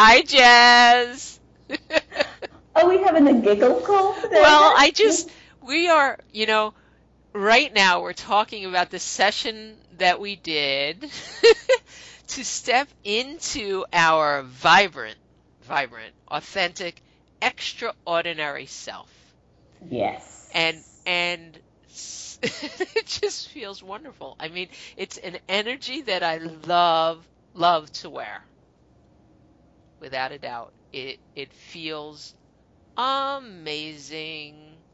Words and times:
Hi, 0.00 0.22
Jazz. 0.22 1.40
Are 2.76 2.88
we 2.88 2.98
having 2.98 3.26
a 3.26 3.34
giggle 3.34 3.80
call 3.80 4.14
today? 4.14 4.40
Well, 4.40 4.72
I 4.76 4.92
just, 4.92 5.28
we 5.66 5.88
are, 5.88 6.16
you 6.32 6.46
know, 6.46 6.72
right 7.34 7.74
now 7.74 8.00
we're 8.02 8.12
talking 8.12 8.64
about 8.64 8.90
the 8.90 9.00
session 9.00 9.74
that 9.96 10.20
we 10.20 10.36
did 10.36 11.00
to 12.28 12.44
step 12.44 12.86
into 13.02 13.84
our 13.92 14.42
vibrant, 14.42 15.18
vibrant, 15.62 16.14
authentic, 16.28 17.02
extraordinary 17.42 18.66
self. 18.66 19.10
Yes. 19.90 20.48
And, 20.54 20.76
and 21.06 21.58
it 22.44 23.06
just 23.06 23.48
feels 23.48 23.82
wonderful. 23.82 24.36
I 24.38 24.46
mean, 24.46 24.68
it's 24.96 25.18
an 25.18 25.38
energy 25.48 26.02
that 26.02 26.22
I 26.22 26.36
love, 26.36 27.26
love 27.52 27.90
to 27.94 28.10
wear. 28.10 28.44
Without 30.00 30.32
a 30.32 30.38
doubt. 30.38 30.74
It, 30.92 31.20
it 31.34 31.52
feels 31.52 32.34
amazing. 32.96 34.84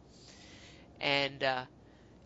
And, 1.00 1.42
uh, 1.44 1.66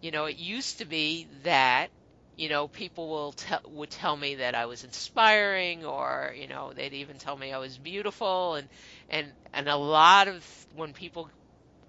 you 0.01 0.11
know, 0.13 0.27
it 0.27 0.37
used 0.37 0.79
to 0.79 0.87
be 0.87 1.27
that, 1.45 1.93
you 2.37 2.49
know, 2.51 2.69
people 2.69 3.09
will 3.09 3.33
tell 3.33 3.61
would 3.67 3.91
tell 3.91 4.17
me 4.17 4.37
that 4.37 4.55
I 4.55 4.67
was 4.67 4.85
inspiring 4.85 5.85
or, 5.87 6.35
you 6.37 6.49
know, 6.49 6.73
they'd 6.75 6.95
even 6.95 7.19
tell 7.19 7.37
me 7.37 7.53
I 7.53 7.59
was 7.59 7.79
beautiful 7.79 8.55
and 8.57 8.69
and 9.09 9.35
and 9.53 9.69
a 9.69 9.77
lot 9.77 10.29
of 10.29 10.47
when 10.73 10.95
people 10.95 11.31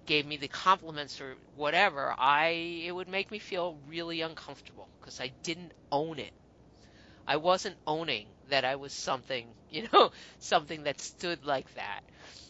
gave 0.06 0.26
me 0.26 0.36
the 0.38 0.48
compliments 0.48 1.20
or 1.20 1.36
whatever, 1.54 2.14
I 2.18 2.48
it 2.86 2.92
would 2.92 3.08
make 3.08 3.30
me 3.30 3.38
feel 3.40 3.76
really 3.86 4.22
uncomfortable 4.22 4.90
because 5.00 5.20
I 5.20 5.28
didn't 5.44 5.72
own 5.92 6.18
it. 6.20 6.34
I 7.30 7.36
wasn't 7.36 7.76
owning 7.86 8.26
that 8.48 8.64
I 8.64 8.74
was 8.74 8.92
something, 8.92 9.46
you 9.70 9.88
know, 9.92 10.10
something 10.40 10.82
that 10.82 11.00
stood 11.00 11.46
like 11.46 11.72
that. 11.76 12.00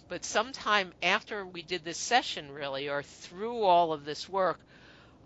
But 0.08 0.24
sometime 0.24 0.94
after 1.02 1.44
we 1.44 1.60
did 1.60 1.84
this 1.84 1.98
session, 1.98 2.50
really, 2.50 2.88
or 2.88 3.02
through 3.02 3.62
all 3.62 3.92
of 3.92 4.06
this 4.06 4.26
work, 4.26 4.58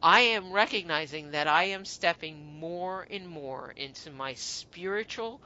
I 0.03 0.21
am 0.23 0.53
recognizing 0.53 1.31
that 1.31 1.47
I 1.47 1.65
am 1.67 1.85
stepping 1.85 2.59
more 2.59 3.07
and 3.09 3.29
more 3.29 3.73
into 3.77 4.11
my 4.11 4.35
spiritual, 4.35 5.41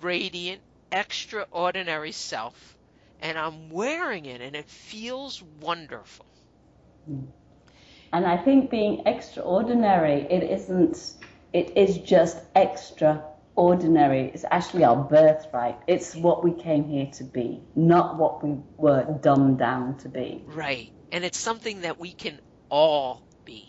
radiant, 0.00 0.62
extraordinary 0.90 2.12
self, 2.12 2.78
and 3.20 3.38
I'm 3.38 3.68
wearing 3.68 4.24
it, 4.24 4.40
and 4.40 4.56
it 4.56 4.70
feels 4.70 5.42
wonderful. 5.42 6.24
And 8.10 8.24
I 8.24 8.38
think 8.38 8.70
being 8.70 9.02
extraordinary, 9.06 10.22
it 10.30 10.44
isn't, 10.44 11.12
it 11.52 11.76
is 11.76 11.98
just 11.98 12.38
extraordinary. 13.50 14.30
It's 14.32 14.44
actually 14.50 14.84
our 14.84 14.96
birthright. 14.96 15.78
It's 15.86 16.14
what 16.14 16.42
we 16.44 16.52
came 16.52 16.84
here 16.84 17.06
to 17.14 17.24
be, 17.24 17.60
not 17.74 18.16
what 18.16 18.42
we 18.44 18.56
were 18.76 19.04
dumbed 19.20 19.58
down 19.58 19.98
to 19.98 20.08
be. 20.08 20.42
Right. 20.46 20.92
And 21.12 21.24
it's 21.24 21.38
something 21.38 21.82
that 21.82 21.98
we 21.98 22.12
can 22.12 22.38
all 22.68 23.22
be. 23.44 23.68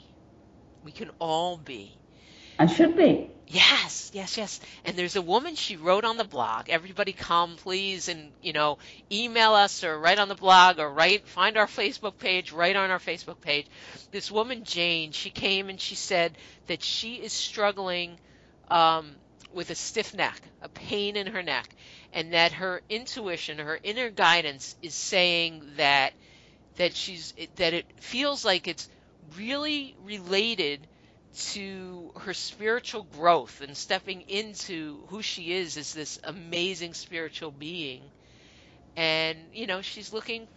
We 0.84 0.92
can 0.92 1.09
all 1.20 1.58
be. 1.58 1.98
And 2.59 2.70
should 2.70 2.96
be. 2.96 3.32
Yes, 3.48 4.12
yes, 4.14 4.38
yes. 4.38 4.62
And 4.86 4.96
there's 4.96 5.18
a 5.18 5.22
woman 5.22 5.56
she 5.56 5.76
wrote 5.76 6.06
on 6.06 6.16
the 6.16 6.24
blog. 6.24 6.70
Everybody 6.70 7.12
come 7.12 7.58
please 7.58 8.08
and, 8.08 8.32
you 8.42 8.54
know, 8.54 8.78
email 9.12 9.54
us 9.54 9.84
or 9.84 10.00
write 10.00 10.20
on 10.20 10.30
the 10.30 10.36
blog 10.36 10.80
or 10.80 10.90
write 10.90 11.28
find 11.28 11.58
our 11.58 11.68
Facebook 11.68 12.18
page, 12.18 12.54
write 12.54 12.78
on 12.78 12.92
our 12.92 13.00
Facebook 13.00 13.42
page. 13.42 13.68
This 14.12 14.32
woman 14.32 14.64
Jane, 14.64 15.12
she 15.12 15.32
came 15.32 15.70
and 15.70 15.82
she 15.82 15.96
said 15.96 16.38
that 16.68 16.82
she 16.82 17.16
is 17.16 17.34
struggling 17.34 18.18
um, 18.70 19.16
with 19.52 19.70
a 19.70 19.75
stiff 19.75 20.14
neck, 20.14 20.42
a 20.61 20.70
pain 20.70 21.16
in 21.16 21.28
her 21.28 21.44
neck, 21.44 21.75
and 22.14 22.34
that 22.34 22.53
her 22.53 22.81
intuition, 22.89 23.59
her 23.59 23.80
inner 23.84 24.09
guidance 24.09 24.75
is 24.81 24.95
saying 24.95 25.75
that 25.78 26.14
that 26.75 26.95
she's 26.95 27.34
that 27.56 27.73
it 27.73 27.86
feels 28.02 28.46
like 28.46 28.68
it's 28.68 28.90
really 29.38 29.96
related 30.00 30.88
to 31.34 32.12
her 32.22 32.34
spiritual 32.34 33.03
growth 33.03 33.62
and 33.62 33.78
stepping 33.78 34.22
into 34.24 35.06
who 35.07 35.22
she 35.22 35.53
is 35.53 35.78
as 35.78 35.94
this 35.94 36.19
amazing 36.24 36.94
spiritual 36.94 37.51
being. 37.51 38.12
And 38.96 39.50
you 39.53 39.68
know, 39.68 39.81
she's 39.81 40.13
looking 40.13 40.47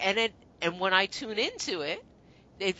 and 0.00 0.18
it 0.18 0.34
and 0.62 0.80
when 0.80 0.94
I 0.94 1.06
tune 1.06 1.38
into 1.38 1.82
it, 1.82 2.04
it 2.58 2.76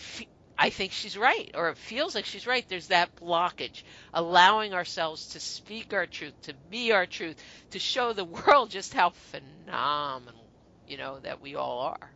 I 0.58 0.70
think 0.70 0.92
she's 0.92 1.16
right 1.16 1.50
or 1.54 1.68
it 1.70 1.78
feels 1.78 2.14
like 2.14 2.24
she's 2.24 2.46
right. 2.46 2.64
There's 2.68 2.88
that 2.88 3.14
blockage, 3.16 3.82
allowing 4.14 4.72
ourselves 4.74 5.28
to 5.28 5.40
speak 5.40 5.92
our 5.92 6.06
truth, 6.06 6.34
to 6.42 6.54
be 6.70 6.92
our 6.92 7.06
truth, 7.06 7.36
to 7.70 7.78
show 7.78 8.12
the 8.12 8.24
world 8.46 8.70
just 8.70 8.94
how 8.94 9.10
phenomenal, 9.10 10.46
you 10.88 10.96
know, 10.96 11.18
that 11.20 11.42
we 11.42 11.56
all 11.56 11.80
are. 11.80 12.10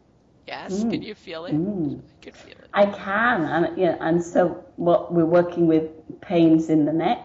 Yes, 0.47 0.83
mm. 0.83 0.91
can 0.91 1.03
you 1.03 1.15
feel 1.15 1.45
it? 1.45 1.55
Mm. 1.55 2.01
I 2.01 2.23
can 2.23 2.33
feel 2.33 2.53
it. 2.53 2.71
I 2.73 2.87
can, 2.87 3.45
and 3.45 3.79
yeah, 3.79 3.97
and 4.01 4.25
so 4.25 4.65
what 4.77 5.13
we're 5.13 5.25
working 5.25 5.67
with 5.67 6.21
pains 6.21 6.71
in 6.71 6.87
the 6.87 6.93
neck. 6.93 7.25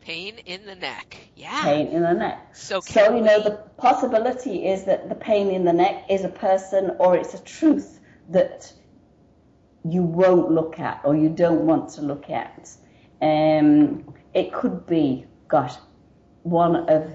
Pain 0.00 0.38
in 0.44 0.66
the 0.66 0.74
neck, 0.74 1.16
yeah. 1.36 1.62
Pain 1.62 1.86
in 1.88 2.02
the 2.02 2.12
neck. 2.12 2.54
So, 2.54 2.80
so 2.80 3.04
you 3.04 3.14
we... 3.14 3.20
know, 3.20 3.42
the 3.42 3.52
possibility 3.76 4.66
is 4.66 4.84
that 4.84 5.08
the 5.08 5.14
pain 5.14 5.50
in 5.50 5.64
the 5.64 5.72
neck 5.72 6.06
is 6.10 6.24
a 6.24 6.28
person 6.28 6.96
or 6.98 7.16
it's 7.16 7.34
a 7.34 7.42
truth 7.42 8.00
that 8.30 8.72
you 9.84 10.02
won't 10.02 10.50
look 10.50 10.78
at 10.78 11.00
or 11.04 11.16
you 11.16 11.28
don't 11.28 11.66
want 11.66 11.90
to 11.90 12.02
look 12.02 12.28
at. 12.30 12.70
Um, 13.22 14.14
it 14.34 14.52
could 14.52 14.86
be, 14.86 15.26
gosh, 15.48 15.74
one 16.42 16.88
of 16.88 17.10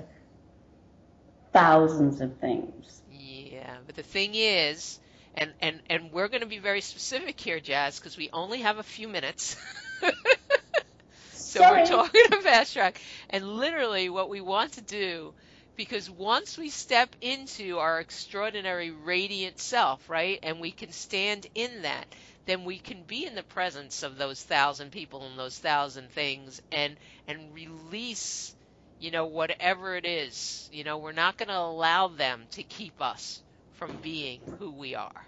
thousands 1.53 2.21
of 2.21 2.37
things. 2.37 3.01
Yeah, 3.11 3.77
but 3.85 3.95
the 3.95 4.03
thing 4.03 4.31
is, 4.35 4.99
and 5.35 5.53
and 5.61 5.81
and 5.89 6.11
we're 6.11 6.27
going 6.27 6.41
to 6.41 6.47
be 6.47 6.59
very 6.59 6.81
specific 6.81 7.39
here, 7.39 7.59
Jazz, 7.59 7.99
because 7.99 8.17
we 8.17 8.29
only 8.33 8.61
have 8.61 8.77
a 8.77 8.83
few 8.83 9.07
minutes. 9.07 9.55
so 11.33 11.59
Sorry. 11.59 11.81
we're 11.81 11.87
talking 11.87 12.21
a 12.33 12.41
fast 12.41 12.73
track, 12.73 12.99
and 13.29 13.47
literally 13.47 14.09
what 14.09 14.29
we 14.29 14.41
want 14.41 14.73
to 14.73 14.81
do, 14.81 15.33
because 15.75 16.09
once 16.09 16.57
we 16.57 16.69
step 16.69 17.15
into 17.21 17.79
our 17.79 17.99
extraordinary 17.99 18.91
radiant 18.91 19.59
self, 19.59 20.09
right, 20.09 20.39
and 20.43 20.59
we 20.59 20.71
can 20.71 20.91
stand 20.91 21.47
in 21.55 21.83
that, 21.83 22.05
then 22.45 22.63
we 22.65 22.79
can 22.79 23.03
be 23.03 23.25
in 23.25 23.35
the 23.35 23.43
presence 23.43 24.03
of 24.03 24.17
those 24.17 24.41
thousand 24.43 24.91
people 24.91 25.25
and 25.25 25.37
those 25.37 25.57
thousand 25.59 26.11
things, 26.11 26.61
and 26.71 26.97
and 27.27 27.53
release, 27.53 28.55
you 28.99 29.11
know, 29.11 29.25
whatever 29.25 29.95
it 29.95 30.05
is. 30.05 30.69
You 30.71 30.83
know, 30.83 30.97
we're 30.97 31.11
not 31.11 31.37
going 31.37 31.49
to 31.49 31.57
allow 31.57 32.07
them 32.07 32.47
to 32.51 32.63
keep 32.63 33.01
us 33.01 33.43
from 33.71 33.97
being 33.99 34.41
who 34.57 34.71
we 34.71 34.95
are. 34.95 35.25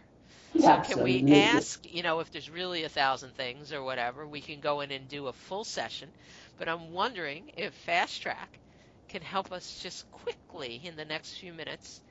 So 0.56 0.80
can 0.80 1.02
we 1.02 1.24
ask, 1.28 1.86
you 1.86 2.02
know, 2.04 2.20
if 2.20 2.32
there's 2.32 2.50
really 2.50 2.84
a 2.84 2.90
thousand 2.90 3.36
things 3.36 3.72
or 3.72 3.82
whatever, 3.84 4.28
we 4.28 4.42
can 4.42 4.60
go 4.60 4.82
in 4.82 4.92
and 4.92 5.08
do 5.08 5.28
a 5.28 5.34
full 5.34 5.64
session. 5.64 6.14
But 6.58 6.68
I'm 6.70 6.92
wondering 6.92 7.52
if 7.56 7.74
Fast 7.74 8.22
Track 8.22 8.60
can 9.08 9.22
help 9.22 9.52
us 9.52 9.80
just 9.80 10.10
quickly 10.12 10.82
in 10.84 10.96
the 10.96 11.06
next 11.06 11.38
few 11.38 11.54
minutes 11.54 12.02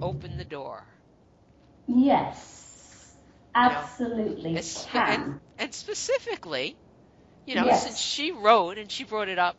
open 0.00 0.36
the 0.36 0.44
door. 0.44 0.86
Yes, 1.88 2.69
absolutely 3.54 4.50
you 4.50 4.56
know, 4.56 4.62
can. 4.86 5.20
And, 5.22 5.40
and, 5.58 5.74
specifically, 5.74 6.76
you 7.46 7.54
know, 7.54 7.66
yes. 7.66 7.84
since 7.84 7.98
she 7.98 8.32
wrote 8.32 8.78
and 8.78 8.90
she 8.90 9.04
brought 9.04 9.28
it 9.28 9.38
up, 9.38 9.56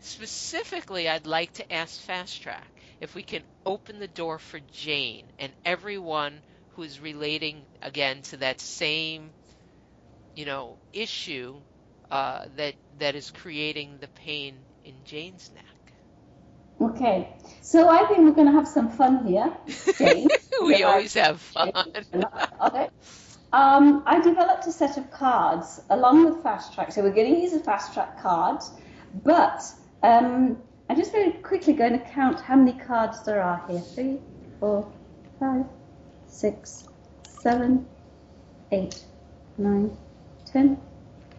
specifically, 0.00 1.08
I'd 1.08 1.26
like 1.26 1.52
to 1.54 1.72
ask 1.72 2.00
Fast 2.00 2.42
Track 2.42 2.66
if 3.00 3.14
we 3.14 3.22
can 3.22 3.42
open 3.64 3.98
the 3.98 4.08
door 4.08 4.38
for 4.38 4.60
Jane 4.72 5.26
and 5.38 5.52
everyone 5.64 6.40
who's 6.70 7.00
relating 7.00 7.62
again 7.82 8.22
to 8.22 8.38
that 8.38 8.60
same, 8.60 9.30
you 10.34 10.44
know, 10.44 10.76
issue 10.92 11.56
uh, 12.10 12.46
that 12.56 12.74
that 12.98 13.14
is 13.14 13.30
creating 13.30 13.98
the 14.00 14.08
pain 14.08 14.54
in 14.84 14.94
Jane's 15.04 15.50
neck. 15.54 15.64
Okay, 16.78 17.34
so 17.62 17.88
I 17.88 18.04
think 18.06 18.20
we're 18.20 18.32
going 18.32 18.48
to 18.48 18.52
have 18.52 18.68
some 18.68 18.90
fun 18.90 19.26
here, 19.26 19.50
Jane. 19.98 20.28
we 20.62 20.82
always 20.82 21.14
have 21.14 21.40
fun. 21.40 21.72
Um, 23.56 24.02
I 24.04 24.20
developed 24.20 24.66
a 24.66 24.70
set 24.70 24.98
of 24.98 25.10
cards 25.10 25.80
along 25.88 26.26
with 26.26 26.42
Fast 26.42 26.74
Track. 26.74 26.92
So 26.92 27.00
we're 27.02 27.14
going 27.14 27.34
to 27.34 27.40
use 27.40 27.54
a 27.54 27.60
Fast 27.60 27.94
Track 27.94 28.20
card, 28.20 28.60
but 29.24 29.62
um, 30.02 30.58
I'm 30.90 30.96
just 30.96 31.10
very 31.10 31.32
quickly 31.32 31.72
going 31.72 31.94
to 31.98 32.04
count 32.10 32.38
how 32.38 32.54
many 32.54 32.78
cards 32.78 33.24
there 33.24 33.42
are 33.42 33.64
here. 33.66 33.80
Three, 33.80 34.18
four, 34.60 34.92
five, 35.40 35.64
six, 36.26 36.86
seven, 37.26 37.86
eight, 38.72 39.02
nine, 39.56 39.96
ten, 40.44 40.78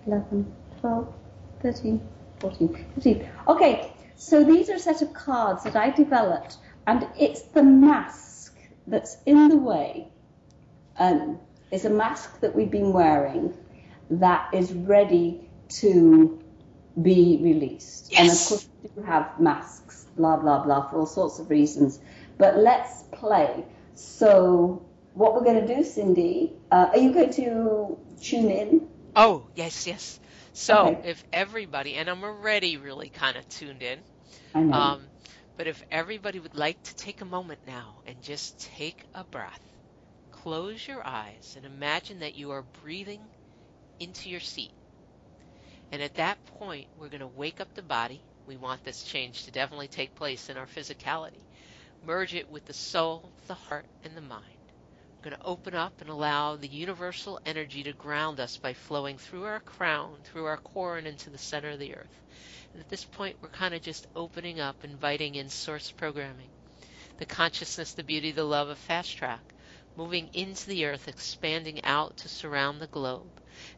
eleven, 0.07 0.51
twelve, 0.81 1.13
thirteen, 1.61 2.01
fourteen, 2.39 2.83
fifteen. 2.95 3.29
Okay, 3.47 3.93
so 4.15 4.43
these 4.43 4.71
are 4.71 4.77
a 4.77 4.79
set 4.79 5.03
of 5.03 5.13
cards 5.13 5.63
that 5.65 5.75
I 5.75 5.91
developed, 5.91 6.57
and 6.87 7.07
it's 7.19 7.43
the 7.43 7.61
mask 7.61 8.57
that's 8.87 9.17
in 9.27 9.49
the 9.49 9.57
way. 9.57 10.07
Um, 10.97 11.39
it's 11.71 11.85
a 11.85 11.89
mask 11.89 12.39
that 12.41 12.55
we've 12.55 12.71
been 12.71 12.93
wearing 12.93 13.53
that 14.09 14.53
is 14.53 14.73
ready 14.73 15.49
to 15.69 16.41
be 17.01 17.39
released. 17.41 18.11
Yes. 18.11 18.19
And 18.19 18.31
of 18.31 18.37
course, 18.47 18.69
we 18.81 18.89
do 18.89 19.01
have 19.07 19.39
masks, 19.39 20.05
blah, 20.15 20.37
blah, 20.37 20.63
blah, 20.63 20.89
for 20.89 20.99
all 20.99 21.05
sorts 21.05 21.39
of 21.39 21.49
reasons. 21.49 21.99
But 22.37 22.57
let's 22.57 23.03
play. 23.11 23.65
So, 23.95 24.85
what 25.13 25.33
we're 25.35 25.43
going 25.43 25.65
to 25.67 25.75
do, 25.75 25.83
Cindy, 25.83 26.53
uh, 26.71 26.89
are 26.91 26.97
you 26.97 27.13
going 27.13 27.31
to 27.33 27.97
tune 28.21 28.49
in? 28.51 28.87
Oh, 29.15 29.47
yes, 29.55 29.87
yes. 29.87 30.19
So 30.53 30.87
Okay. 30.87 31.09
if 31.09 31.23
everybody, 31.33 31.95
and 31.95 32.09
I'm 32.09 32.23
already 32.23 32.77
really 32.77 33.09
kind 33.09 33.37
of 33.37 33.47
tuned 33.49 33.81
in, 33.83 33.99
I 34.53 34.61
know. 34.61 34.73
um, 34.75 35.11
but 35.55 35.67
if 35.67 35.83
everybody 35.91 36.39
would 36.39 36.55
like 36.55 36.81
to 36.83 36.95
take 36.95 37.21
a 37.21 37.25
moment 37.25 37.59
now 37.67 38.01
and 38.05 38.21
just 38.21 38.59
take 38.59 39.03
a 39.13 39.23
breath, 39.23 39.61
close 40.47 40.87
your 40.87 41.05
eyes 41.05 41.55
and 41.57 41.65
imagine 41.65 42.19
that 42.19 42.37
you 42.37 42.51
are 42.51 42.63
breathing 42.81 43.19
into 43.99 44.29
your 44.29 44.39
seat. 44.39 44.71
And 45.91 46.01
at 46.01 46.15
that 46.15 46.37
point, 46.57 46.87
we're 46.97 47.09
going 47.09 47.19
to 47.19 47.27
wake 47.27 47.59
up 47.59 47.73
the 47.73 47.81
body. 47.81 48.21
We 48.47 48.55
want 48.55 48.85
this 48.85 49.03
change 49.03 49.43
to 49.43 49.51
definitely 49.51 49.89
take 49.89 50.15
place 50.15 50.49
in 50.49 50.55
our 50.55 50.65
physicality. 50.65 51.43
Merge 52.05 52.33
it 52.33 52.49
with 52.49 52.63
the 52.63 52.71
soul, 52.71 53.29
the 53.47 53.55
heart, 53.55 53.87
and 54.05 54.15
the 54.15 54.21
mind. 54.21 54.45
We're 55.17 55.31
going 55.31 55.41
to 55.41 55.45
open 55.45 55.75
up 55.75 55.99
and 55.99 56.09
allow 56.09 56.55
the 56.55 56.69
universal 56.69 57.41
energy 57.45 57.83
to 57.83 57.91
ground 57.91 58.39
us 58.39 58.55
by 58.55 58.71
flowing 58.71 59.17
through 59.17 59.43
our 59.43 59.59
crown, 59.59 60.15
through 60.23 60.45
our 60.45 60.55
core, 60.55 60.97
and 60.97 61.07
into 61.07 61.29
the 61.29 61.37
center 61.37 61.71
of 61.71 61.79
the 61.79 61.93
earth. 61.93 62.21
And 62.71 62.81
at 62.81 62.87
this 62.87 63.03
point, 63.03 63.35
we're 63.41 63.49
kind 63.49 63.73
of 63.73 63.81
just 63.81 64.07
opening 64.15 64.61
up, 64.61 64.85
inviting 64.85 65.35
in 65.35 65.49
source 65.49 65.91
programming, 65.91 66.47
the 67.17 67.25
consciousness, 67.25 67.91
the 67.95 68.03
beauty, 68.03 68.31
the 68.31 68.45
love 68.45 68.69
of 68.69 68.77
Fast 68.77 69.17
Track, 69.17 69.41
moving 69.97 70.29
into 70.33 70.67
the 70.69 70.85
earth, 70.85 71.07
expanding 71.07 71.83
out 71.83 72.15
to 72.17 72.29
surround 72.29 72.79
the 72.79 72.87
globe. 72.87 73.31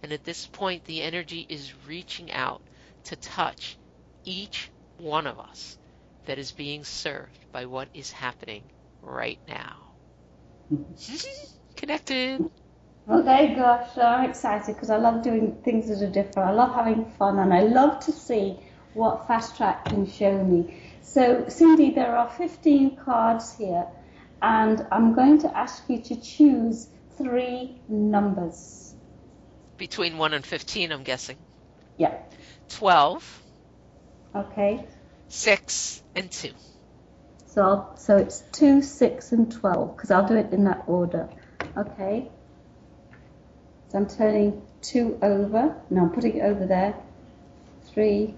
And 0.04 0.12
at 0.12 0.26
this 0.26 0.46
point, 0.48 0.84
the 0.86 1.02
energy 1.02 1.46
is 1.50 1.74
reaching 1.88 2.32
out 2.32 2.62
to 3.06 3.16
touch 3.16 3.78
each 4.26 4.70
one 4.98 5.26
of 5.26 5.40
us 5.40 5.78
that 6.26 6.38
is 6.38 6.52
being 6.52 6.84
served 6.84 7.46
by 7.52 7.66
what 7.66 7.88
is 7.94 8.12
happening 8.12 8.64
right 9.02 9.40
now. 9.48 9.78
Connected. 11.78 12.52
Okay, 13.10 13.56
gosh, 13.56 13.98
I'm 13.98 14.30
excited 14.30 14.76
because 14.76 14.90
I 14.92 14.98
love 14.98 15.24
doing 15.24 15.58
things 15.64 15.88
that 15.90 16.06
are 16.06 16.12
different. 16.12 16.50
I 16.50 16.52
love 16.52 16.76
having 16.76 17.06
fun 17.18 17.40
and 17.40 17.54
I 17.54 17.62
love 17.62 18.02
to 18.02 18.12
see 18.12 18.60
what 18.94 19.28
Fast 19.28 19.58
Track 19.58 19.86
can 19.86 20.06
show 20.06 20.44
me. 20.44 20.80
So, 21.02 21.46
Cindy, 21.48 21.92
there 21.92 22.16
are 22.16 22.30
15 22.30 22.98
cards 22.98 23.58
here, 23.58 23.88
and 24.42 24.86
I'm 24.92 25.14
going 25.14 25.40
to 25.40 25.58
ask 25.58 25.84
you 25.88 26.00
to 26.02 26.16
choose 26.16 26.88
three 27.18 27.76
numbers. 27.88 28.94
Between 29.78 30.18
1 30.18 30.34
and 30.34 30.46
15, 30.46 30.92
I'm 30.92 31.04
guessing. 31.04 31.38
Yeah, 31.98 32.16
12, 32.70 33.44
okay. 34.36 34.86
6, 35.28 36.04
and 36.16 36.32
2. 36.32 36.52
So, 37.48 37.62
I'll, 37.64 37.98
so 37.98 38.18
it's 38.18 38.44
2, 38.54 38.82
6, 38.82 39.32
and 39.32 39.52
12 39.52 39.96
because 39.96 40.12
I'll 40.12 40.28
do 40.28 40.36
it 40.36 40.54
in 40.54 40.66
that 40.66 40.84
order. 40.88 41.30
Okay. 41.76 42.30
So 43.90 43.98
I'm 43.98 44.08
turning 44.08 44.62
2 44.84 45.20
over. 45.22 45.76
No, 45.90 46.04
I'm 46.04 46.12
putting 46.12 46.38
it 46.38 46.44
over 46.44 46.66
there. 46.66 46.96
3, 47.88 48.36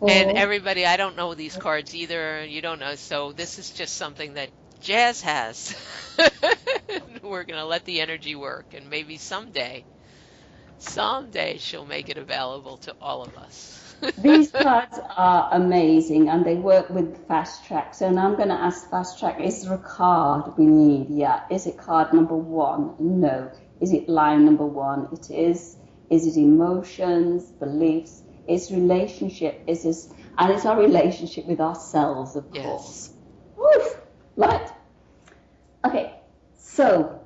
4. 0.00 0.10
And 0.10 0.38
everybody, 0.38 0.84
I 0.84 0.96
don't 0.96 1.16
know 1.16 1.34
these 1.34 1.56
cards 1.56 1.94
either. 1.94 2.44
You 2.44 2.60
don't 2.60 2.78
know. 2.78 2.94
So 2.96 3.32
this 3.32 3.58
is 3.58 3.70
just 3.70 3.96
something 3.96 4.34
that 4.34 4.50
Jazz 4.80 5.20
has. 5.22 5.76
We're 7.22 7.44
going 7.44 7.58
to 7.58 7.64
let 7.66 7.84
the 7.84 8.00
energy 8.00 8.34
work. 8.34 8.66
And 8.74 8.90
maybe 8.90 9.16
someday, 9.16 9.84
someday 10.78 11.58
she'll 11.58 11.86
make 11.86 12.08
it 12.08 12.18
available 12.18 12.78
to 12.78 12.94
all 13.00 13.22
of 13.24 13.36
us. 13.36 13.96
These 14.18 14.50
cards 14.52 14.98
are 15.16 15.48
amazing 15.52 16.28
and 16.28 16.44
they 16.44 16.54
work 16.56 16.90
with 16.90 17.26
Fast 17.26 17.64
Track. 17.66 17.94
So 17.94 18.10
now 18.10 18.26
I'm 18.26 18.36
going 18.36 18.48
to 18.48 18.54
ask 18.54 18.88
Fast 18.90 19.18
Track, 19.18 19.40
is 19.40 19.62
there 19.64 19.74
a 19.74 19.78
card 19.78 20.52
we 20.56 20.66
need? 20.66 21.08
Yeah. 21.10 21.40
Is 21.50 21.66
it 21.66 21.78
card 21.78 22.12
number 22.12 22.36
one? 22.36 22.94
No. 22.98 23.50
Is 23.80 23.92
it 23.92 24.08
line 24.08 24.44
number 24.44 24.66
one? 24.66 25.08
It 25.12 25.30
is. 25.30 25.76
Is 26.10 26.26
it 26.26 26.40
emotions, 26.40 27.50
beliefs? 27.52 28.22
It's 28.46 28.70
relationship. 28.70 29.62
Is 29.66 29.82
this, 29.82 30.10
and 30.38 30.52
it's 30.52 30.64
our 30.64 30.78
relationship 30.80 31.46
with 31.46 31.60
ourselves, 31.60 32.36
of 32.36 32.46
Yes. 32.52 32.64
course. 32.64 33.10
Woof! 33.56 34.00
Right. 34.36 34.67
Okay. 35.84 36.14
So 36.56 37.20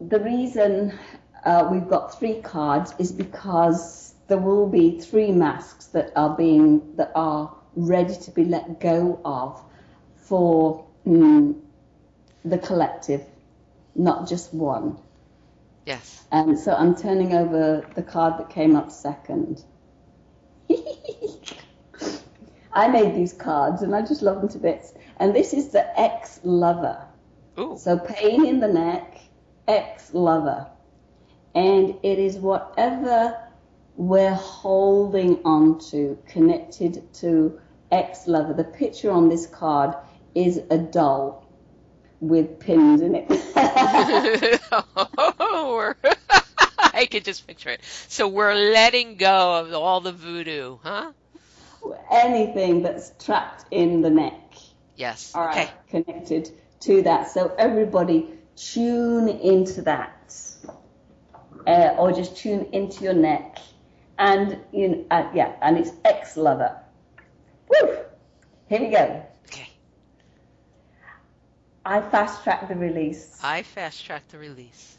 the 0.00 0.20
reason 0.20 0.98
uh, 1.44 1.68
we've 1.70 1.88
got 1.88 2.18
three 2.18 2.40
cards 2.40 2.94
is 2.98 3.12
because 3.12 4.14
there 4.28 4.38
will 4.38 4.68
be 4.68 5.00
three 5.00 5.32
masks 5.32 5.86
that 5.88 6.12
are 6.16 6.36
being 6.36 6.96
that 6.96 7.12
are 7.14 7.54
ready 7.76 8.14
to 8.16 8.30
be 8.30 8.44
let 8.44 8.80
go 8.80 9.20
of 9.24 9.60
for 10.16 10.86
mm, 11.06 11.60
the 12.44 12.58
collective, 12.58 13.24
not 13.94 14.28
just 14.28 14.52
one. 14.54 14.98
yes. 15.86 16.24
And 16.32 16.58
so 16.58 16.74
I'm 16.74 16.94
turning 16.96 17.34
over 17.34 17.86
the 17.94 18.02
card 18.02 18.38
that 18.38 18.50
came 18.50 18.76
up 18.76 18.90
second. 18.90 19.64
I 22.72 22.88
made 22.88 23.14
these 23.14 23.32
cards 23.32 23.82
and 23.82 23.94
I 23.94 24.02
just 24.02 24.22
love 24.22 24.40
them 24.40 24.48
to 24.50 24.58
bits. 24.58 24.92
And 25.24 25.34
this 25.34 25.54
is 25.54 25.70
the 25.70 25.98
ex 25.98 26.38
lover. 26.44 27.02
So 27.78 27.98
pain 27.98 28.44
in 28.44 28.60
the 28.60 28.68
neck, 28.68 29.18
ex 29.66 30.12
lover. 30.12 30.66
And 31.54 31.94
it 32.02 32.18
is 32.18 32.36
whatever 32.36 33.34
we're 33.96 34.34
holding 34.34 35.40
on 35.46 35.78
to, 35.92 36.18
connected 36.26 37.10
to 37.14 37.58
ex 37.90 38.26
lover. 38.26 38.52
The 38.52 38.64
picture 38.64 39.10
on 39.10 39.30
this 39.30 39.46
card 39.46 39.94
is 40.34 40.60
a 40.68 40.76
doll 40.76 41.50
with 42.20 42.60
pins 42.60 43.00
in 43.00 43.14
it. 43.14 43.26
oh, 45.16 45.94
I 46.78 47.08
could 47.10 47.24
just 47.24 47.46
picture 47.46 47.70
it. 47.70 47.80
So 48.08 48.28
we're 48.28 48.52
letting 48.52 49.16
go 49.16 49.60
of 49.60 49.72
all 49.72 50.02
the 50.02 50.12
voodoo, 50.12 50.76
huh? 50.82 51.12
Anything 52.10 52.82
that's 52.82 53.12
trapped 53.24 53.64
in 53.70 54.02
the 54.02 54.10
neck. 54.10 54.43
Yes. 54.96 55.32
All 55.34 55.44
right, 55.44 55.70
Okay. 55.88 56.02
connected 56.02 56.50
to 56.80 57.02
that. 57.02 57.30
So 57.30 57.54
everybody 57.58 58.30
tune 58.56 59.28
into 59.28 59.82
that, 59.82 60.34
uh, 61.66 61.94
or 61.98 62.12
just 62.12 62.36
tune 62.36 62.68
into 62.72 63.04
your 63.04 63.14
neck, 63.14 63.58
and 64.18 64.58
you 64.72 64.88
know, 64.88 65.04
uh, 65.10 65.30
yeah, 65.34 65.52
and 65.60 65.78
it's 65.78 65.90
ex 66.04 66.36
lover. 66.36 66.78
Woo! 67.68 67.96
Here 68.68 68.80
we 68.80 68.88
go. 68.88 69.26
Okay. 69.46 69.68
I 71.84 72.00
fast 72.00 72.44
track 72.44 72.68
the 72.68 72.76
release 72.76 73.38
I 73.42 73.62
fast 73.62 74.04
track 74.06 74.28
the 74.28 74.38
release 74.38 74.98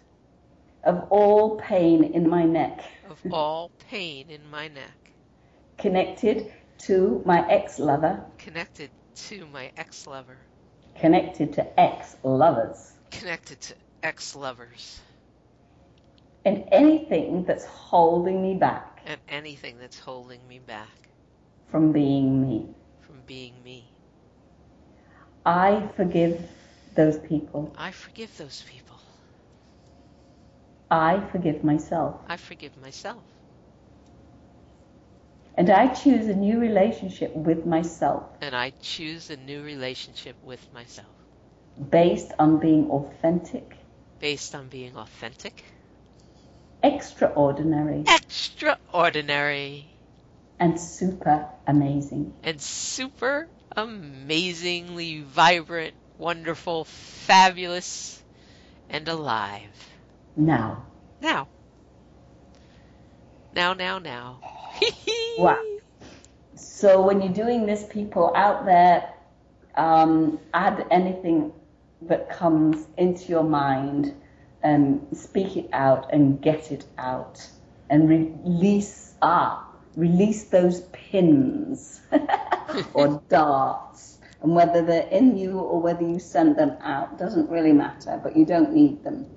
of 0.83 1.07
all 1.09 1.57
pain 1.57 2.03
in 2.03 2.29
my 2.29 2.43
neck, 2.43 2.83
of 3.09 3.19
all 3.31 3.71
pain 3.89 4.29
in 4.29 4.49
my 4.51 4.67
neck, 4.67 5.11
connected 5.77 6.53
to 6.79 7.21
my 7.25 7.47
ex 7.49 7.79
lover, 7.79 8.23
connected 8.37 8.91
to 9.15 9.45
my 9.47 9.71
ex 9.77 10.07
lover, 10.07 10.37
connected 10.95 11.53
to 11.53 11.79
ex 11.79 12.15
lovers, 12.23 12.93
connected 13.11 13.61
to 13.61 13.75
ex 14.03 14.35
lovers, 14.35 15.01
and 16.45 16.63
anything 16.71 17.43
that's 17.45 17.65
holding 17.65 18.41
me 18.41 18.55
back 18.55 19.01
and 19.05 19.19
anything 19.29 19.77
that's 19.77 19.99
holding 19.99 20.47
me 20.47 20.59
back 20.59 21.09
from 21.67 21.91
being 21.91 22.41
me. 22.41 22.75
from 22.99 23.21
being 23.25 23.63
me. 23.63 23.91
I 25.45 25.87
forgive 25.95 26.49
those 26.95 27.17
people. 27.19 27.73
I 27.77 27.91
forgive 27.91 28.37
those 28.37 28.63
people. 28.63 28.99
I 30.91 31.19
forgive 31.31 31.63
myself. 31.63 32.21
I 32.27 32.37
forgive 32.37 32.77
myself. 32.77 33.34
And 35.57 35.69
I 35.69 35.87
choose 35.93 36.27
a 36.27 36.35
new 36.35 36.59
relationship 36.59 37.33
with 37.35 37.65
myself 37.65 38.23
And 38.41 38.53
I 38.55 38.73
choose 38.81 39.29
a 39.29 39.37
new 39.37 39.63
relationship 39.63 40.35
with 40.43 40.61
myself 40.73 41.07
based 41.89 42.31
on 42.39 42.57
being 42.59 42.89
authentic, 42.91 43.75
based 44.19 44.55
on 44.55 44.67
being 44.69 44.95
authentic, 44.95 45.63
extraordinary, 46.83 48.03
extraordinary, 48.07 49.85
and 50.59 50.79
super 50.79 51.47
amazing. 51.67 52.33
and 52.43 52.61
super 52.61 53.47
amazingly 53.75 55.21
vibrant, 55.21 55.93
wonderful, 56.17 56.85
fabulous, 56.85 58.21
and 58.89 59.07
alive. 59.07 59.89
Now, 60.35 60.85
Now. 61.21 61.47
Now, 63.53 63.73
now, 63.73 63.99
now. 63.99 64.39
Wow. 65.35 65.57
so 66.55 67.01
when 67.01 67.21
you're 67.21 67.33
doing 67.33 67.65
this, 67.65 67.85
people 67.89 68.33
out 68.35 68.65
there, 68.65 69.13
um, 69.75 70.39
add 70.53 70.87
anything 70.91 71.53
that 72.03 72.29
comes 72.29 72.87
into 72.97 73.25
your 73.25 73.43
mind 73.43 74.13
and 74.63 75.07
speak 75.17 75.57
it 75.57 75.69
out 75.73 76.13
and 76.13 76.41
get 76.41 76.71
it 76.71 76.85
out 76.97 77.39
and 77.89 78.09
release 78.09 79.15
ah 79.21 79.65
release 79.95 80.45
those 80.49 80.81
pins 80.93 82.01
or 82.93 83.23
darts 83.29 84.19
And 84.41 84.55
whether 84.55 84.83
they're 84.85 85.07
in 85.09 85.37
you 85.37 85.59
or 85.59 85.81
whether 85.81 86.03
you 86.03 86.19
send 86.19 86.57
them 86.57 86.77
out 86.81 87.17
doesn't 87.19 87.49
really 87.49 87.73
matter, 87.73 88.19
but 88.23 88.37
you 88.37 88.45
don't 88.45 88.73
need 88.73 89.03
them. 89.03 89.34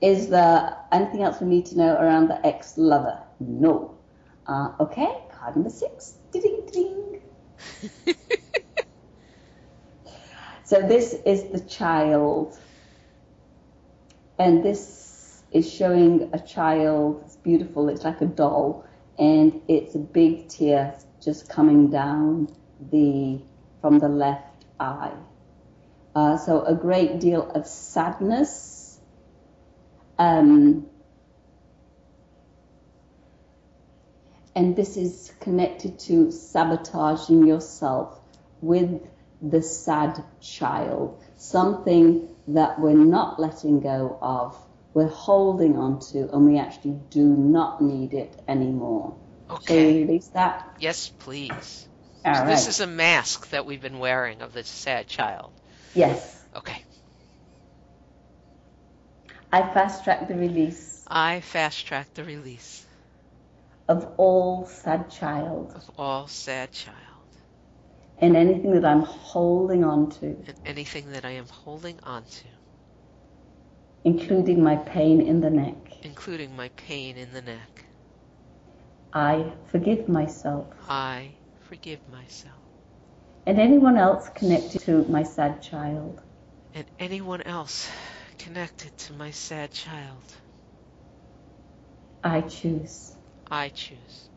Is 0.00 0.28
there 0.28 0.76
anything 0.92 1.22
else 1.22 1.40
we 1.40 1.46
need 1.46 1.66
to 1.66 1.78
know 1.78 1.94
around 1.94 2.28
the 2.28 2.44
ex 2.46 2.76
lover? 2.76 3.22
No. 3.40 3.96
Uh, 4.46 4.72
okay, 4.80 5.22
card 5.32 5.56
number 5.56 5.70
six. 5.70 6.14
Ding, 6.32 6.66
ding. 6.70 7.22
so 10.64 10.80
this 10.82 11.14
is 11.24 11.44
the 11.50 11.60
child. 11.60 12.58
And 14.38 14.64
this 14.64 15.42
is 15.52 15.72
showing 15.72 16.30
a 16.32 16.38
child. 16.38 17.22
It's 17.24 17.36
beautiful. 17.36 17.88
It's 17.88 18.04
like 18.04 18.20
a 18.20 18.26
doll. 18.26 18.84
And 19.18 19.62
it's 19.68 19.94
a 19.94 19.98
big 19.98 20.48
tear 20.48 20.94
just 21.22 21.48
coming 21.48 21.88
down 21.90 22.54
the 22.90 23.40
from 23.80 23.98
the 23.98 24.08
left 24.08 24.64
eye. 24.78 25.12
Uh, 26.14 26.36
so 26.36 26.62
a 26.62 26.74
great 26.74 27.20
deal 27.20 27.50
of 27.50 27.66
sadness. 27.66 28.73
Um, 30.18 30.86
and 34.54 34.76
this 34.76 34.96
is 34.96 35.32
connected 35.40 35.98
to 36.00 36.30
sabotaging 36.30 37.46
yourself 37.46 38.20
with 38.60 39.00
the 39.42 39.62
sad 39.62 40.22
child, 40.40 41.22
something 41.36 42.28
that 42.48 42.80
we're 42.80 42.94
not 42.94 43.40
letting 43.40 43.80
go 43.80 44.18
of, 44.22 44.56
we're 44.94 45.08
holding 45.08 45.76
on 45.76 45.98
to, 45.98 46.30
and 46.32 46.46
we 46.46 46.58
actually 46.58 46.98
do 47.10 47.24
not 47.24 47.82
need 47.82 48.14
it 48.14 48.40
anymore. 48.48 49.16
Shall 49.60 49.76
we 49.76 49.86
Okay. 49.86 50.00
release 50.00 50.28
that? 50.28 50.64
Yes, 50.78 51.10
please. 51.18 51.88
All 52.24 52.32
So 52.32 52.44
right. 52.44 52.46
this 52.46 52.66
is 52.68 52.80
a 52.80 52.86
mask 52.86 53.50
that 53.50 53.66
we've 53.66 53.82
been 53.82 53.98
wearing 53.98 54.42
of 54.42 54.52
the 54.52 54.64
sad 54.64 55.08
child. 55.08 55.52
Yes. 55.94 56.44
Okay. 56.56 56.84
I 59.54 59.62
fast 59.72 60.02
track 60.02 60.26
the 60.26 60.34
release 60.34 61.04
I 61.06 61.40
fast 61.40 61.86
track 61.86 62.12
the 62.14 62.24
release 62.24 62.84
of 63.86 64.12
all 64.16 64.66
sad 64.66 65.08
child 65.12 65.72
of 65.76 65.90
all 65.96 66.26
sad 66.26 66.72
child 66.72 67.30
and 68.18 68.36
anything 68.36 68.72
that 68.72 68.84
I'm 68.84 69.02
holding 69.02 69.84
on 69.84 70.10
to, 70.18 70.26
and 70.48 70.54
anything 70.66 71.12
that 71.12 71.24
I 71.24 71.30
am 71.42 71.46
holding 71.46 72.00
onto, 72.02 72.48
including 74.04 74.60
my 74.60 74.74
pain 74.74 75.20
in 75.20 75.40
the 75.40 75.50
neck. 75.50 75.76
including 76.02 76.56
my 76.56 76.68
pain 76.70 77.16
in 77.16 77.32
the 77.32 77.42
neck. 77.42 77.84
I 79.12 79.52
forgive 79.70 80.08
myself 80.08 80.66
I 80.88 81.30
forgive 81.68 82.00
myself 82.08 82.58
and 83.46 83.60
anyone 83.60 83.98
else 83.98 84.28
connected 84.30 84.80
to 84.80 85.04
my 85.04 85.22
sad 85.22 85.62
child. 85.62 86.20
and 86.74 86.86
anyone 86.98 87.42
else 87.42 87.88
connected 88.34 88.96
to 88.98 89.12
my 89.14 89.30
sad 89.30 89.70
child. 89.72 90.22
I 92.24 92.40
choose 92.42 93.16
I 93.50 93.68
choose 93.68 94.30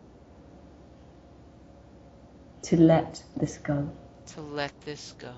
to 2.64 2.78
let 2.78 3.24
this 3.38 3.58
go. 3.60 3.90
to 4.28 4.42
let 4.42 4.74
this 4.82 5.14
go. 5.20 5.34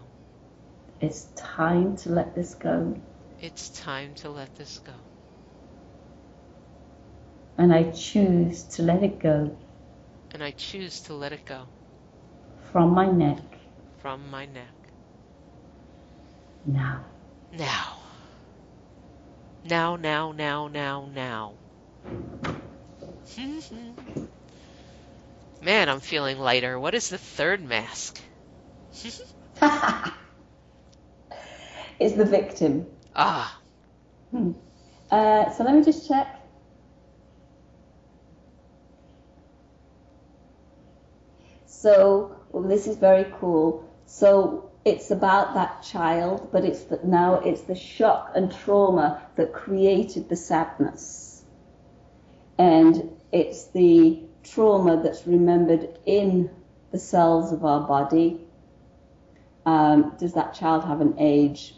It's 1.01 1.25
time 1.35 1.95
to 1.97 2.09
let 2.09 2.35
this 2.35 2.55
go. 2.55 2.95
It's 3.41 3.69
time 3.69 4.15
to 4.15 4.29
let 4.29 4.55
this 4.55 4.79
go. 4.79 4.93
And 7.57 7.73
I 7.73 7.91
choose 7.91 8.63
to 8.75 8.83
let 8.83 9.03
it 9.03 9.19
go 9.19 9.55
And 10.31 10.43
I 10.43 10.51
choose 10.51 11.01
to 11.01 11.13
let 11.13 11.33
it 11.33 11.45
go 11.45 11.67
from 12.71 12.91
my 12.93 13.05
neck 13.07 13.41
from 13.97 14.29
my 14.31 14.45
neck. 14.45 14.75
now. 16.65 17.05
Now. 17.51 17.98
Now, 19.63 19.95
now, 19.95 20.31
now, 20.31 20.67
now, 20.67 21.05
now. 21.13 21.57
Man, 25.61 25.89
I'm 25.89 25.99
feeling 26.01 26.39
lighter. 26.39 26.79
What 26.79 26.95
is 26.95 27.09
the 27.09 27.17
third 27.17 27.61
mask? 27.63 28.21
it's 31.99 32.15
the 32.15 32.25
victim. 32.25 32.87
Ah, 33.15 33.61
Hmm. 34.31 34.51
Uh, 35.11 35.49
so 35.51 35.63
let 35.63 35.75
me 35.75 35.83
just 35.83 36.07
check. 36.07 36.27
So 41.65 42.35
well, 42.51 42.63
this 42.63 42.87
is 42.87 42.97
very 42.97 43.25
cool. 43.39 43.83
So 44.05 44.68
it's 44.89 45.11
about 45.11 45.53
that 45.53 45.83
child, 45.83 46.49
but 46.51 46.65
it's 46.65 46.83
that 46.85 47.05
now 47.05 47.35
it's 47.35 47.61
the 47.61 47.75
shock 47.75 48.31
and 48.35 48.51
trauma 48.51 49.21
that 49.35 49.53
created 49.53 50.27
the 50.29 50.35
sadness, 50.35 51.43
and 52.57 53.11
it's 53.31 53.67
the 53.67 54.23
trauma 54.43 55.01
that's 55.03 55.27
remembered 55.27 55.99
in 56.05 56.49
the 56.91 56.97
cells 56.97 57.53
of 57.53 57.63
our 57.63 57.81
body. 57.81 58.41
Um, 59.65 60.15
does 60.19 60.33
that 60.33 60.55
child 60.55 60.83
have 60.85 61.01
an 61.01 61.15
age? 61.19 61.75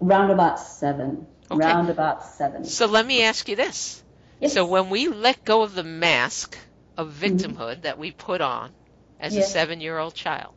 Round 0.00 0.30
about 0.30 0.60
seven. 0.60 1.26
Okay. 1.50 1.64
Round 1.66 1.88
about 1.88 2.24
seven. 2.24 2.64
so 2.64 2.86
let 2.86 3.06
me 3.06 3.22
ask 3.22 3.48
you 3.48 3.56
this. 3.56 4.02
Yes. 4.38 4.52
So 4.52 4.66
when 4.66 4.90
we 4.90 5.08
let 5.08 5.44
go 5.44 5.62
of 5.62 5.74
the 5.74 5.84
mask 5.84 6.58
of 6.98 7.10
victimhood 7.12 7.82
that 7.82 7.98
we 7.98 8.10
put 8.10 8.40
on 8.42 8.70
as 9.18 9.34
a 9.36 9.42
seven 9.42 9.80
year 9.80 9.98
old 9.98 10.14
child, 10.14 10.54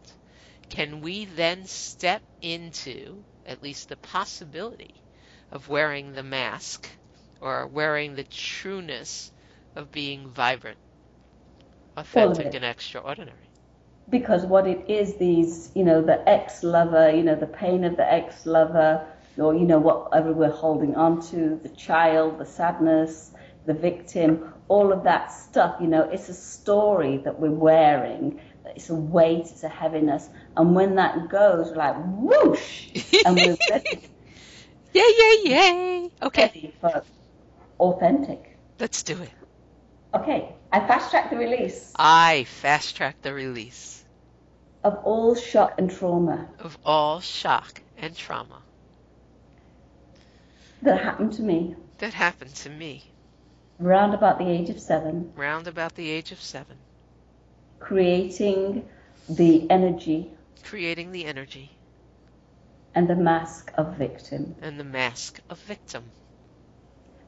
can 0.70 1.02
we 1.02 1.26
then 1.26 1.66
step 1.66 2.24
into 2.42 3.26
at 3.46 3.62
least 3.62 3.90
the 3.90 3.98
possibility 3.98 5.04
of 5.52 5.70
wearing 5.70 6.14
the 6.14 6.24
mask 6.24 6.90
or 7.42 7.68
wearing 7.68 8.16
the 8.16 8.24
trueness 8.24 9.32
of 9.76 9.92
being 9.92 10.30
vibrant, 10.30 10.80
authentic, 11.98 12.54
and 12.54 12.66
extraordinary? 12.66 13.50
because 14.10 14.46
what 14.46 14.68
it 14.68 14.90
is 14.90 15.18
these 15.18 15.72
you 15.76 15.84
know 15.84 16.02
the 16.02 16.28
ex 16.30 16.64
lover 16.64 17.10
you 17.10 17.24
know 17.24 17.36
the 17.36 17.48
pain 17.48 17.84
of 17.84 17.96
the 17.98 18.14
ex 18.14 18.46
lover 18.46 19.06
or 19.38 19.54
you 19.56 19.66
know 19.66 19.80
whatever 19.80 20.32
we're 20.32 20.50
holding 20.52 20.96
on 20.96 21.22
to 21.22 21.60
the 21.64 21.70
child 21.70 22.38
the 22.38 22.46
sadness 22.46 23.32
the 23.66 23.74
victim 23.74 24.54
all 24.68 24.92
of 24.92 25.04
that 25.04 25.32
stuff 25.32 25.76
you 25.82 25.88
know 25.88 26.04
it's 26.10 26.30
a 26.30 26.34
story 26.34 27.18
that 27.18 27.40
we're 27.40 27.50
wearing 27.52 28.40
it's 28.76 28.90
a 28.90 28.96
weight 28.96 29.42
it's 29.42 29.64
a 29.64 29.70
heaviness. 29.70 30.30
And 30.58 30.76
when 30.76 30.96
that 30.96 31.30
goes 31.30 31.70
we're 31.70 31.76
like 31.76 31.96
whoosh! 31.98 32.90
And 33.26 33.36
we're 33.36 33.58
ready, 33.70 34.10
Yay, 34.94 35.02
yay, 35.18 35.42
yay! 35.46 36.12
Okay, 36.22 36.42
ready 36.44 36.74
for 36.80 37.04
authentic. 37.80 38.58
Let's 38.80 39.04
do 39.04 39.22
it. 39.22 39.32
okay 40.14 40.56
i 40.72 40.80
fast 40.88 41.12
track 41.12 41.30
the 41.30 41.38
release. 41.38 41.94
I 41.96 42.46
fast 42.46 42.96
track 42.98 43.22
the 43.22 43.34
release. 43.34 44.04
Of 44.84 44.96
all 45.04 45.34
shock 45.36 45.76
and 45.78 45.90
trauma. 45.90 46.48
Of 46.60 46.78
all 46.86 47.20
shock 47.22 47.82
and 47.98 48.16
trauma. 48.16 48.62
That 50.82 51.02
happened 51.02 51.34
to 51.34 51.42
me. 51.42 51.76
That 52.00 52.14
happened 52.14 52.54
to 52.56 52.70
me. 52.70 53.04
Round 53.80 54.14
about 54.14 54.38
the 54.38 54.48
age 54.48 54.70
of 54.70 54.80
seven. 54.80 55.32
Round 55.36 55.68
about 55.68 55.96
the 55.96 56.10
age 56.10 56.32
of 56.32 56.42
seven, 56.42 56.78
creating 57.86 58.84
the 59.30 59.70
energy. 59.70 60.32
Creating 60.64 61.12
the 61.12 61.26
energy. 61.26 61.70
And 62.96 63.08
the 63.08 63.16
mask 63.16 63.72
of 63.78 63.96
victim. 63.96 64.56
And 64.62 64.80
the 64.80 64.84
mask 64.84 65.40
of 65.52 65.60
victim. 65.60 66.04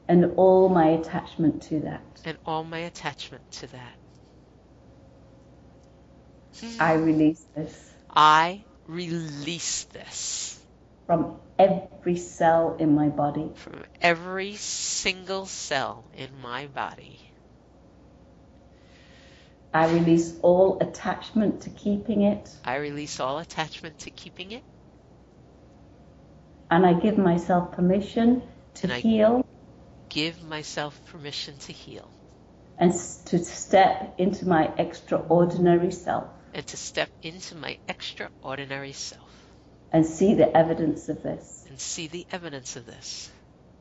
And 0.08 0.32
all 0.36 0.68
my 0.68 0.88
attachment 0.88 1.62
to 1.64 1.80
that. 1.80 2.02
and 2.24 2.38
all 2.44 2.64
my 2.64 2.78
attachment 2.78 3.48
to 3.52 3.66
that. 3.68 3.96
Hmm. 6.60 6.82
I 6.82 6.94
release 6.94 7.44
this. 7.54 7.90
I 8.10 8.64
release 8.88 9.84
this. 9.84 10.58
From 11.06 11.36
every 11.56 12.16
cell 12.16 12.76
in 12.80 12.96
my 12.96 13.08
body. 13.08 13.52
From 13.54 13.84
every 14.00 14.56
single 14.56 15.46
cell 15.46 16.04
in 16.16 16.30
my 16.42 16.66
body. 16.66 17.27
I 19.72 19.92
release 19.92 20.34
all 20.42 20.78
attachment 20.80 21.62
to 21.62 21.70
keeping 21.70 22.22
it. 22.22 22.50
I 22.64 22.76
release 22.76 23.20
all 23.20 23.38
attachment 23.38 24.00
to 24.00 24.10
keeping 24.10 24.52
it. 24.52 24.62
And 26.70 26.86
I 26.86 26.94
give 26.94 27.18
myself 27.18 27.72
permission 27.72 28.42
to 28.74 28.88
heal. 28.88 29.46
give 30.08 30.42
myself 30.42 30.98
permission 31.06 31.56
to 31.58 31.72
heal. 31.72 32.10
And 32.78 32.92
to 33.26 33.38
step 33.38 34.14
into 34.18 34.46
my 34.46 34.70
extraordinary 34.78 35.90
self. 35.92 36.28
And 36.54 36.66
to 36.66 36.76
step 36.76 37.10
into 37.22 37.56
my 37.56 37.78
extraordinary 37.88 38.92
self. 38.92 39.28
And 39.92 40.06
see 40.06 40.34
the 40.34 40.54
evidence 40.56 41.08
of 41.08 41.22
this. 41.22 41.64
And 41.68 41.80
see 41.80 42.06
the 42.08 42.26
evidence 42.30 42.76
of 42.76 42.86
this. 42.86 43.30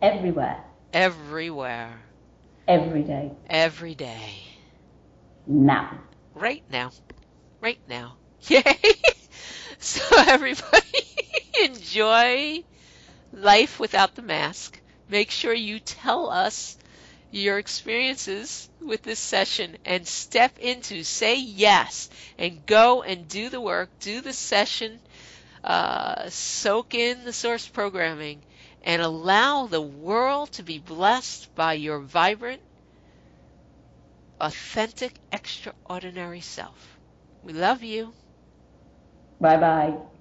Everywhere, 0.01 0.63
everywhere, 0.93 1.99
every 2.67 3.03
day, 3.03 3.31
every 3.49 3.95
day, 3.95 4.33
now. 5.47 5.99
right 6.33 6.63
now. 6.69 6.91
right 7.61 7.79
now. 7.87 8.17
Yay! 8.47 8.63
So 9.79 10.01
everybody 10.17 11.03
enjoy 11.63 12.63
life 13.31 13.79
without 13.79 14.15
the 14.15 14.21
mask. 14.21 14.79
Make 15.09 15.31
sure 15.31 15.53
you 15.53 15.79
tell 15.79 16.29
us 16.29 16.77
your 17.31 17.57
experiences 17.57 18.69
with 18.81 19.03
this 19.03 19.19
session 19.19 19.77
and 19.85 20.07
step 20.07 20.57
into, 20.59 21.03
say 21.03 21.35
yes, 21.39 22.09
and 22.37 22.65
go 22.65 23.03
and 23.03 23.27
do 23.27 23.49
the 23.49 23.61
work, 23.61 23.89
do 23.99 24.21
the 24.21 24.33
session, 24.33 24.99
uh, 25.63 26.29
soak 26.29 26.93
in 26.93 27.23
the 27.25 27.33
source 27.33 27.67
programming, 27.67 28.41
and 28.83 29.01
allow 29.01 29.67
the 29.67 29.81
world 29.81 30.51
to 30.53 30.63
be 30.63 30.79
blessed 30.79 31.53
by 31.55 31.73
your 31.73 31.99
vibrant, 31.99 32.61
authentic, 34.39 35.19
extraordinary 35.31 36.41
self. 36.41 36.99
We 37.41 37.53
love 37.53 37.83
you. 37.83 38.15
Bye 39.39 39.57
bye. 39.57 40.16